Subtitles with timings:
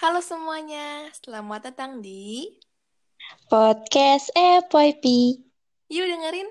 [0.00, 2.48] Halo semuanya, selamat datang di
[3.52, 5.04] Podcast FYP.
[5.92, 6.48] Yuk dengerin.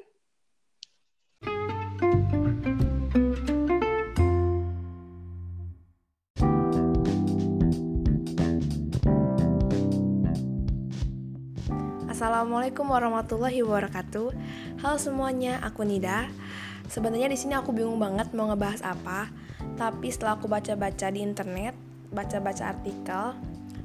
[12.06, 14.30] Assalamualaikum warahmatullahi wabarakatuh.
[14.86, 16.30] Halo semuanya, aku Nida.
[16.86, 19.34] Sebenarnya di sini aku bingung banget mau ngebahas apa,
[19.74, 23.38] tapi setelah aku baca-baca di internet, baca-baca artikel,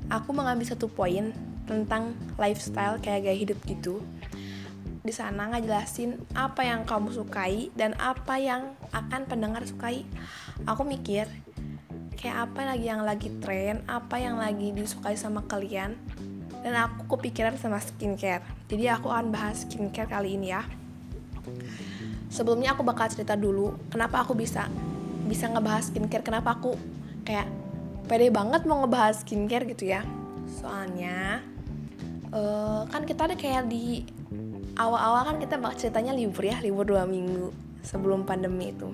[0.09, 1.32] aku mengambil satu poin
[1.64, 4.04] tentang lifestyle kayak gaya hidup gitu.
[5.04, 10.08] Di sana ngejelasin apa yang kamu sukai dan apa yang akan pendengar sukai.
[10.64, 11.29] Aku mikir
[12.16, 15.96] kayak apa lagi yang lagi tren, apa yang lagi disukai sama kalian.
[16.64, 18.41] Dan aku kepikiran sama skincare.
[18.72, 20.64] Jadi aku akan bahas skincare kali ini ya.
[22.32, 24.72] Sebelumnya aku bakal cerita dulu kenapa aku bisa
[25.29, 26.72] bisa ngebahas skincare, kenapa aku
[27.29, 27.44] kayak
[28.04, 30.04] pede banget mau ngebahas skincare gitu ya.
[30.61, 31.40] Soalnya
[32.33, 34.05] uh, kan kita ada kayak di
[34.77, 38.92] awal-awal kan kita bakal ceritanya libur ya, libur dua minggu sebelum pandemi itu.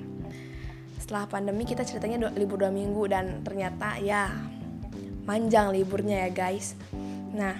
[1.01, 4.31] Setelah pandemi kita ceritanya dua, libur dua minggu dan ternyata ya
[5.27, 6.79] manjang liburnya ya guys.
[7.35, 7.59] Nah,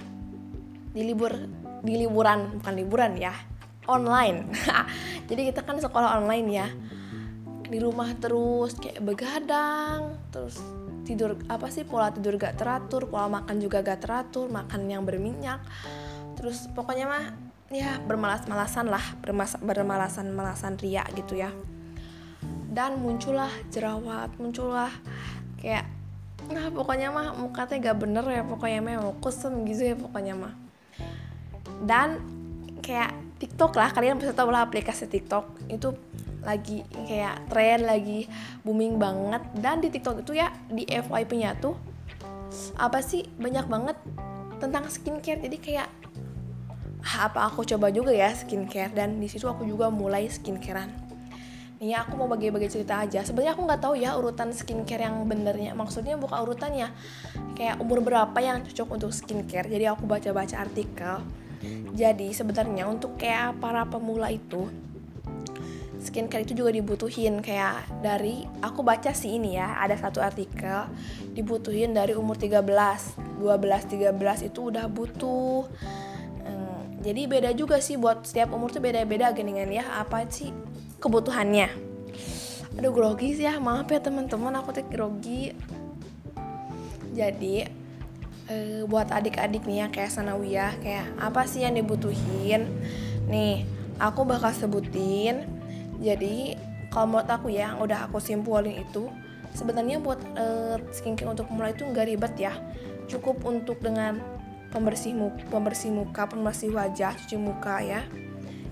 [0.91, 1.35] di libur
[1.81, 3.33] di liburan bukan liburan ya,
[3.91, 4.47] online.
[5.29, 6.67] Jadi kita kan sekolah online ya.
[7.71, 10.59] Di rumah terus kayak begadang, terus
[11.03, 15.61] tidur apa sih pola tidur gak teratur, pola makan juga gak teratur, makan yang berminyak.
[16.37, 17.25] Terus pokoknya mah
[17.71, 19.03] ya bermalas-malasan lah,
[19.61, 21.49] bermalasan-malasan ria gitu ya.
[22.71, 24.91] Dan muncullah jerawat, muncullah
[25.59, 25.85] kayak
[26.49, 30.53] nah pokoknya mah mukanya gak bener ya pokoknya mah mau kusem gitu ya pokoknya mah
[31.85, 32.17] dan
[32.81, 35.93] kayak TikTok lah kalian bisa tahu lah aplikasi TikTok itu
[36.41, 38.25] lagi kayak tren lagi
[38.65, 39.41] booming banget.
[39.57, 41.77] Dan di TikTok itu ya di FYP-nya tuh
[42.75, 43.97] apa sih banyak banget
[44.57, 45.41] tentang skincare.
[45.41, 45.87] Jadi kayak
[47.01, 48.93] ah, apa aku coba juga ya skincare.
[48.93, 50.89] Dan di situ aku juga mulai skincarean.
[51.81, 53.25] Nih ya aku mau bagi-bagi cerita aja.
[53.25, 56.93] Sebenarnya aku nggak tahu ya urutan skincare yang benernya maksudnya bukan urutannya
[57.57, 59.65] kayak umur berapa yang cocok untuk skincare.
[59.65, 61.25] Jadi aku baca-baca artikel.
[61.93, 64.69] Jadi sebenarnya untuk kayak para pemula itu
[66.01, 67.39] skincare itu juga dibutuhin.
[67.39, 70.89] Kayak dari aku baca sih ini ya ada satu artikel
[71.37, 72.65] dibutuhin dari umur 13
[73.39, 75.69] 12 13 itu udah butuh.
[76.41, 80.49] Hmm, jadi beda juga sih buat setiap umur tuh beda-beda geningan ya apa sih
[81.01, 81.69] kebutuhannya.
[82.77, 85.51] Aduh grogi sih ya maaf ya teman-teman aku tuh grogi.
[87.11, 87.67] Jadi
[88.47, 88.55] e,
[88.87, 92.71] buat adik-adik nih ya kayak sanawiyah kayak apa sih yang dibutuhin?
[93.27, 93.67] Nih
[93.99, 95.60] aku bakal sebutin
[96.01, 96.57] jadi
[96.89, 99.07] kalau menurut aku ya yang udah aku simpulin itu
[99.53, 100.45] sebenarnya buat e,
[100.91, 102.53] skincare untuk mulai itu nggak ribet ya.
[103.07, 104.17] Cukup untuk dengan
[104.73, 108.01] pembersih muka, pembersih muka, pembersih wajah, cuci muka ya.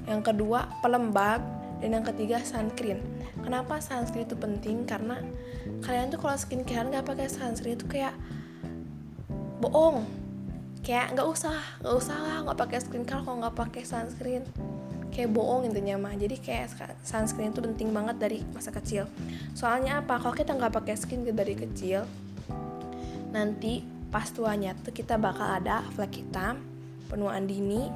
[0.10, 1.62] Yang kedua, pelembab.
[1.80, 3.00] Dan yang ketiga sunscreen.
[3.40, 4.84] Kenapa sunscreen itu penting?
[4.84, 5.16] Karena
[5.80, 8.12] kalian tuh kalau skincare nggak pakai sunscreen itu kayak
[9.64, 10.04] bohong.
[10.84, 14.44] Kayak nggak usah nggak usah lah nggak pakai skincare kalau nggak pakai sunscreen
[15.20, 16.16] kayak bohong intinya mah.
[16.16, 16.72] Jadi kayak
[17.04, 19.04] sunscreen itu penting banget dari masa kecil.
[19.52, 20.16] Soalnya apa?
[20.16, 22.08] Kalau kita nggak pakai skincare dari kecil
[23.36, 26.66] nanti pas tuanya tuh kita bakal ada flek hitam
[27.14, 27.92] penuaan dini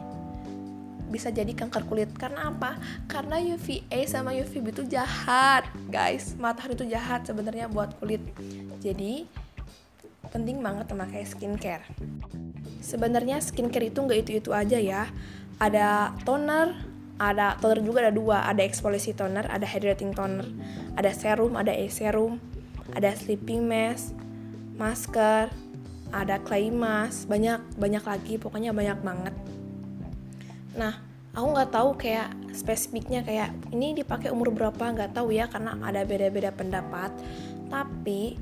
[1.08, 2.12] bisa jadi kanker kulit.
[2.20, 2.76] Karena apa?
[3.08, 6.36] Karena UVA sama UVB itu jahat guys.
[6.36, 8.20] Matahari itu jahat sebenarnya buat kulit.
[8.84, 9.24] Jadi
[10.28, 11.88] penting banget memakai skincare.
[12.84, 15.08] Sebenarnya skincare itu nggak itu itu aja ya.
[15.62, 18.46] Ada toner ada toner juga ada dua.
[18.50, 20.48] Ada exfoliating toner ada hydrating toner.
[20.98, 22.42] Ada serum ada e serum.
[22.94, 24.14] Ada sleeping mask
[24.78, 25.50] masker.
[26.14, 27.30] Ada clay mask.
[27.30, 28.34] Banyak banyak lagi.
[28.42, 29.36] Pokoknya banyak banget.
[30.74, 30.98] Nah,
[31.34, 36.06] aku nggak tahu kayak spesifiknya kayak ini dipakai umur berapa nggak tahu ya karena ada
[36.06, 37.14] beda-beda pendapat.
[37.70, 38.38] Tapi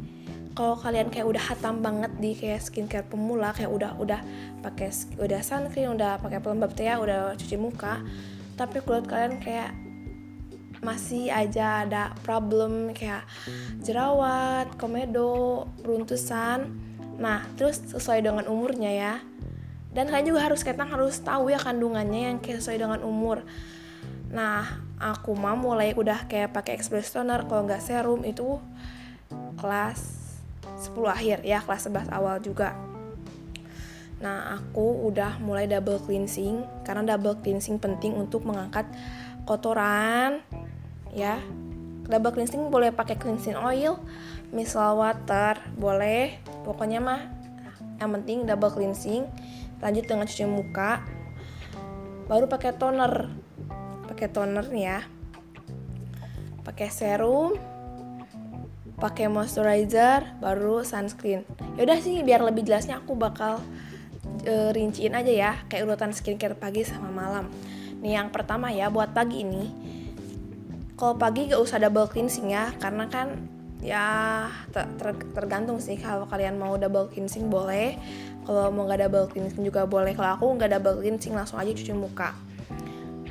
[0.51, 4.19] kalau kalian kayak udah hatam banget di kayak skincare pemula kayak udah udah
[4.59, 8.03] pakai udah sunscreen udah pakai pelembab ya udah cuci muka
[8.61, 9.73] tapi kulit kalian kayak
[10.85, 13.25] masih aja ada problem kayak
[13.81, 16.69] jerawat, komedo, runtusan.
[17.17, 19.13] Nah, terus sesuai dengan umurnya ya.
[19.93, 23.41] Dan kalian juga harus kita harus tahu ya kandungannya yang sesuai dengan umur.
[24.31, 28.61] Nah aku mah mulai udah kayak pakai express toner kalau nggak serum itu
[29.59, 29.99] kelas
[30.87, 32.71] 10 akhir ya kelas 11 awal juga
[34.21, 38.85] nah aku udah mulai double cleansing karena double cleansing penting untuk mengangkat
[39.49, 40.45] kotoran
[41.11, 41.41] ya.
[42.05, 43.97] Double cleansing boleh pakai cleansing oil
[44.53, 46.37] misal water boleh.
[46.61, 47.21] Pokoknya mah
[47.97, 49.25] yang penting double cleansing
[49.81, 51.01] lanjut dengan cuci muka
[52.29, 53.31] baru pakai toner.
[54.05, 54.99] Pakai toner nih ya.
[56.61, 57.71] Pakai serum
[59.01, 61.41] pakai moisturizer baru sunscreen.
[61.81, 63.57] Yaudah sih biar lebih jelasnya aku bakal
[64.43, 67.49] e, rinciin aja ya kayak urutan skincare pagi sama malam.
[68.01, 69.65] Nih yang pertama ya buat pagi ini
[71.01, 73.41] kalau pagi gak usah double cleansing ya karena kan
[73.81, 74.05] ya
[74.69, 77.97] ter ter tergantung sih kalau kalian mau double cleansing boleh
[78.45, 81.93] kalau mau nggak double cleansing juga boleh kalau aku nggak double cleansing langsung aja cuci
[81.97, 82.37] muka.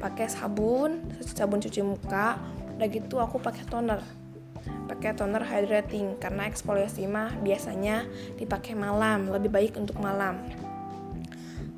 [0.02, 2.42] Pakai sabun sabun cuci muka
[2.74, 4.02] udah gitu aku pakai toner.
[4.90, 8.02] Pakai toner hydrating karena eksfoliasi mah biasanya
[8.34, 10.42] dipakai malam lebih baik untuk malam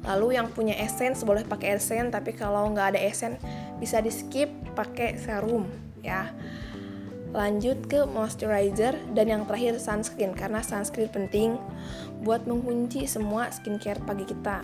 [0.03, 3.39] lalu yang punya essence boleh pakai essence tapi kalau nggak ada essence
[3.79, 5.71] bisa di skip pakai serum
[6.03, 6.31] ya.
[7.33, 11.57] Lanjut ke moisturizer dan yang terakhir sunscreen karena sunscreen penting
[12.21, 14.61] buat mengunci semua skincare pagi kita.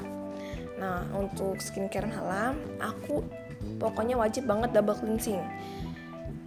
[0.77, 3.25] Nah untuk skincare malam aku
[3.81, 5.41] pokoknya wajib banget double cleansing.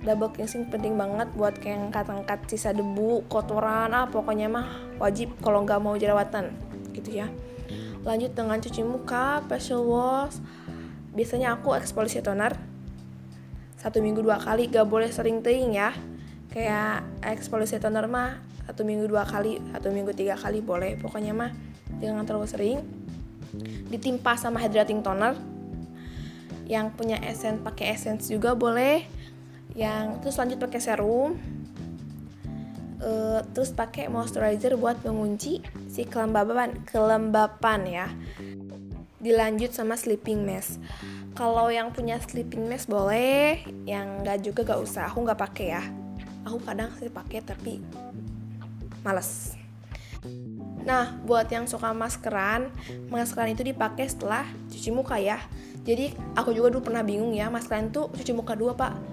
[0.05, 5.65] Double cleansing penting banget buat kayak angkat-angkat sisa debu, kotoran, ah pokoknya mah wajib kalau
[5.65, 6.53] nggak mau jerawatan
[6.93, 7.27] gitu ya.
[8.01, 10.41] Lanjut dengan cuci muka, facial wash.
[11.13, 12.55] Biasanya aku eksfoliasi toner
[13.81, 15.93] satu minggu dua kali, gak boleh sering teing ya.
[16.53, 18.37] Kayak eksfoliasi toner mah
[18.69, 20.97] satu minggu dua kali, satu minggu tiga kali boleh.
[21.01, 21.51] Pokoknya mah
[21.97, 22.79] jangan terlalu sering.
[23.89, 25.33] Ditimpa sama hydrating toner.
[26.69, 29.03] Yang punya essence pakai essence juga boleh
[29.71, 31.39] yang terus lanjut pakai serum
[33.01, 35.59] uh, terus pakai moisturizer buat mengunci
[35.89, 38.07] si kelembapan kelembapan ya.
[39.21, 40.81] Dilanjut sama sleeping mask.
[41.37, 45.09] Kalau yang punya sleeping mask boleh yang nggak juga gak usah.
[45.09, 45.83] Aku nggak pakai ya.
[46.45, 47.81] Aku kadang sih pakai tapi
[49.05, 49.53] males.
[50.81, 52.73] Nah buat yang suka maskeran
[53.13, 55.37] maskeran itu dipakai setelah cuci muka ya.
[55.81, 59.10] Jadi aku juga dulu pernah bingung ya maskeran itu cuci muka dua pak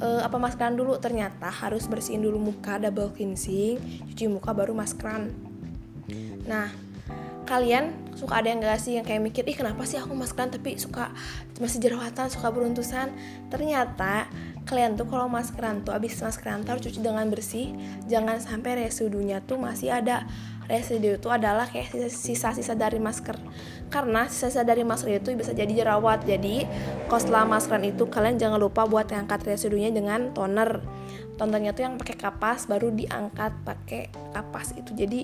[0.00, 0.96] uh, apa maskeran dulu?
[1.00, 3.80] Ternyata harus bersihin dulu muka double cleansing
[4.12, 5.32] cuci muka baru maskeran.
[6.46, 6.70] Nah
[7.46, 10.74] kalian suka ada yang gak sih yang kayak mikir ih kenapa sih aku maskeran tapi
[10.82, 11.14] suka
[11.62, 13.14] masih jerawatan suka beruntusan?
[13.48, 14.26] Ternyata
[14.66, 17.70] kalian tuh kalau maskeran tuh abis maskeran tuh harus cuci dengan bersih
[18.10, 20.26] jangan sampai residunya tuh masih ada.
[20.66, 23.38] Residu itu adalah kayak sisa-sisa dari masker
[23.88, 26.26] karena sisa-sisa dari masker itu bisa jadi jerawat.
[26.26, 26.66] Jadi
[27.06, 30.82] kalau setelah maskeran itu kalian jangan lupa buat angkat residunya dengan toner.
[31.36, 34.90] Tonernya tuh yang pakai kapas baru diangkat pakai kapas itu.
[34.96, 35.20] Jadi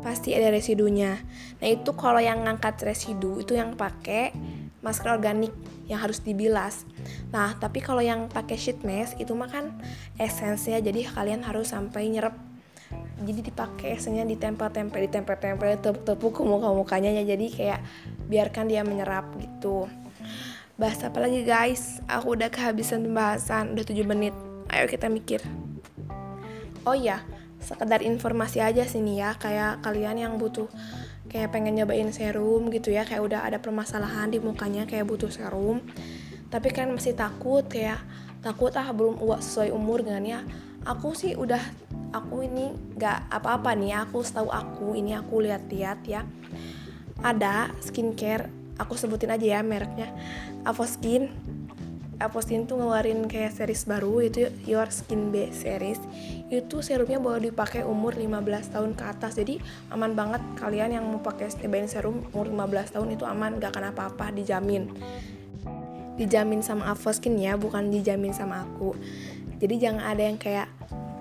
[0.00, 1.20] pasti ada residunya
[1.60, 4.32] nah itu kalau yang ngangkat residu itu yang pakai
[4.80, 5.52] masker organik
[5.88, 6.84] yang harus dibilas.
[7.32, 9.80] Nah, tapi kalau yang pakai sheet mask itu mah kan
[10.20, 12.36] esensnya jadi kalian harus sampai nyerap
[13.18, 17.34] jadi dipakai esenya ditempel-tempel ditempel-tempel tepuk ke muka-mukanya ya.
[17.34, 17.80] Jadi kayak
[18.30, 19.90] biarkan dia menyerap gitu.
[20.78, 21.98] Bahas apa lagi guys?
[22.06, 23.74] Aku udah kehabisan pembahasan.
[23.74, 24.34] Udah 7 menit.
[24.70, 25.42] Ayo kita mikir.
[26.86, 27.24] Oh iya
[27.58, 29.34] sekedar informasi aja sini ya.
[29.34, 30.70] Kayak kalian yang butuh
[31.26, 33.02] kayak pengen nyobain serum gitu ya.
[33.02, 35.82] Kayak udah ada permasalahan di mukanya kayak butuh serum.
[36.48, 37.98] Tapi kan masih takut kayak
[38.38, 40.40] takut ah belum sesuai umur dengan ya
[40.86, 41.60] aku sih udah
[42.14, 46.22] aku ini gak apa-apa nih aku setahu aku ini aku lihat-lihat ya.
[47.18, 50.08] Ada skincare aku sebutin aja ya mereknya.
[50.62, 51.30] Avoskin.
[52.18, 56.02] Avoskin tuh ngeluarin kayak series baru itu Your Skin B series.
[56.50, 59.62] Itu serumnya boleh dipakai umur 15 tahun ke atas jadi
[59.94, 60.42] aman banget.
[60.58, 64.90] Kalian yang mau pakai nyobain serum umur 15 tahun itu aman gak akan apa-apa dijamin.
[66.18, 68.98] Dijamin sama Avoskin ya bukan dijamin sama aku
[69.58, 70.70] jadi jangan ada yang kayak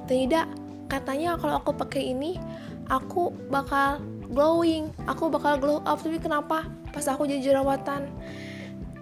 [0.05, 0.45] tidak
[0.87, 2.39] katanya kalau aku pakai ini
[2.87, 3.99] aku bakal
[4.31, 5.99] glowing aku bakal glow up.
[5.99, 6.67] Tapi kenapa?
[6.91, 8.07] Pas aku jadi jerawatan.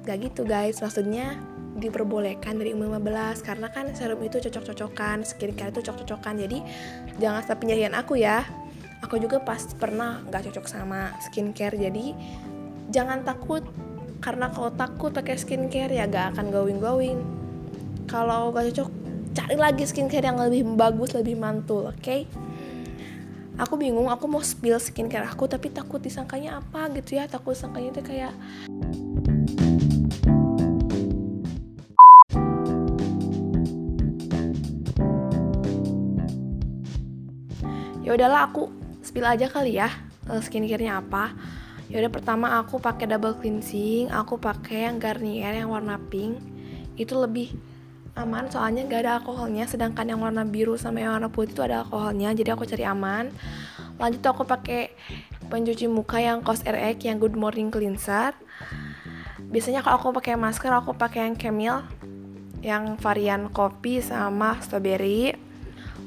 [0.06, 0.80] Gak gitu guys.
[0.80, 1.38] Maksudnya
[1.76, 6.40] diperbolehkan dari umur 15 karena kan serum itu cocok-cocokan skincare itu cocok-cocokan.
[6.40, 6.64] Jadi
[7.20, 8.46] jangan sampai penyarian aku ya.
[9.04, 11.76] Aku juga pas pernah gak cocok sama skincare.
[11.76, 12.16] Jadi
[12.94, 13.66] jangan takut.
[14.24, 17.20] Karena kalau takut pakai skincare ya gak akan glowing glowing
[18.10, 19.05] kalau gak cocok
[19.36, 22.24] cari lagi skincare yang lebih bagus lebih mantul oke okay?
[23.60, 28.00] aku bingung aku mau spill skincare aku tapi takut disangkanya apa gitu ya takut disangkanya
[28.00, 28.32] itu kayak
[38.08, 38.72] ya udahlah aku
[39.04, 39.92] spill aja kali ya
[40.32, 41.36] eh, skincarenya apa
[41.92, 46.40] ya udah pertama aku pakai double cleansing aku pakai yang Garnier yang warna pink
[46.96, 47.75] itu lebih
[48.16, 51.84] aman soalnya gak ada alkoholnya sedangkan yang warna biru sama yang warna putih itu ada
[51.84, 53.28] alkoholnya jadi aku cari aman.
[54.00, 54.92] Lanjut aku pakai
[55.52, 58.36] pencuci muka yang Cos RX yang Good Morning Cleanser.
[59.52, 61.84] Biasanya kalau aku pakai masker aku pakai yang Camille
[62.66, 65.36] yang varian kopi sama strawberry.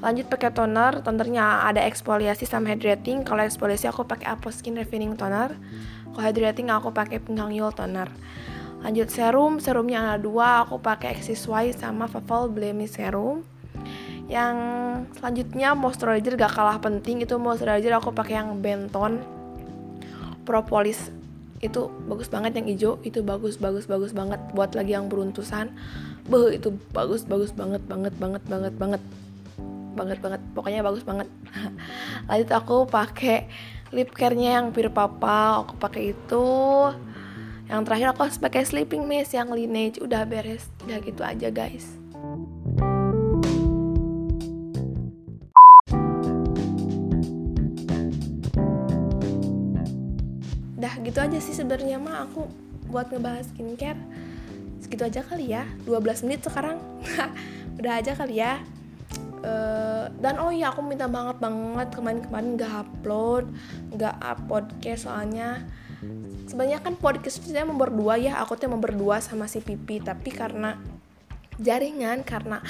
[0.01, 3.23] Lanjut pakai toner tonernya ada eksfoliasi sama hydrating.
[3.23, 5.55] Kalau eksfoliasi aku pakai Apo Skin Refining Toner.
[6.13, 8.11] Kalau hydrating aku pakai Pinggang Yul Toner
[8.79, 13.43] lanjut serum serumnya ada dua aku pakai XSY sama Faval Blemish Serum.
[14.29, 14.57] Yang
[15.17, 19.25] selanjutnya moisturizer gak kalah penting itu moisturizer aku pakai yang Benton
[20.45, 21.09] Propolis
[21.59, 24.39] itu bagus banget yang hijau itu bagus bagus bagus banget.
[24.55, 25.75] Buat lagi yang beruntusan
[26.29, 29.03] beh itu bagus bagus banget banget banget banget banget.
[29.97, 31.27] Banget banget pokoknya bagus banget.
[32.31, 33.51] Lanjut aku pakai
[33.91, 36.47] lip care-nya yang Pure Papa aku pakai itu
[37.69, 40.01] yang terakhir aku harus pakai sleeping mist yang Lineage.
[40.01, 40.65] Udah beres.
[40.89, 41.85] Udah gitu aja guys.
[50.81, 52.49] Dah gitu aja sih sebenarnya mah aku
[52.89, 54.01] buat ngebahas skincare
[54.81, 55.69] segitu aja kali ya.
[55.85, 56.81] 12 menit sekarang.
[57.79, 58.65] Udah aja kali ya.
[59.39, 63.47] Uh, dan oh iya aku minta banget banget kemarin-kemarin nggak upload
[63.95, 65.63] nggak up podcast soalnya
[66.49, 70.01] sebenarnya kan podcast saya mau berdua ya aku tuh mau berdua sama si Pipi.
[70.01, 70.81] Tapi karena
[71.61, 72.65] jaringan karena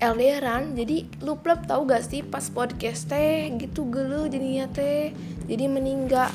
[0.00, 2.22] LDRan jadi lu pleb tahu gak sih?
[2.22, 5.10] Pas podcast teh gitu gelo jadinya teh.
[5.50, 6.30] Jadi meninggal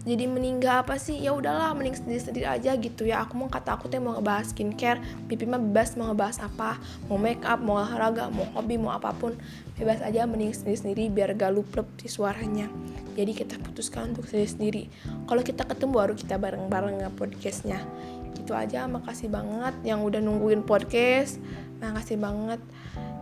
[0.00, 1.20] jadi meninggal apa sih?
[1.20, 3.20] Ya udahlah mending sendiri sendiri aja gitu ya.
[3.28, 4.96] Aku mau kata aku tuh mau ngebahas skincare.
[5.28, 6.80] Pipi mah bebas mau ngebahas apa.
[7.12, 9.36] Mau make up mau olahraga mau hobi mau apa pun.
[9.76, 12.72] Bebas aja mending sendiri sendiri biar gak luplep di suaranya.
[13.12, 14.82] Jadi kita putuskan untuk sendiri sendiri
[15.28, 17.84] kalau kita ketemu baru kita bareng bareng nge podcastnya.
[18.32, 21.36] Gitu aja makasih banget yang udah nungguin podcast.
[21.84, 22.60] Makasih banget.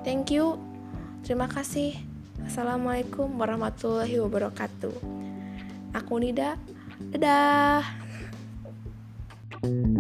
[0.07, 0.63] Thank you.
[1.27, 1.99] Terima kasih.
[2.47, 5.18] Assalamualaikum warahmatullahi wabarakatuh
[5.99, 6.55] aku Nida.
[7.11, 7.83] Dadah.
[9.59, 9.98] thank you